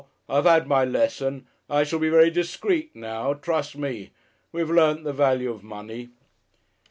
[0.27, 1.45] I've had my lesson.
[1.69, 4.13] I shall be very discreet now, trust me.
[4.51, 6.09] We've learnt the value of money."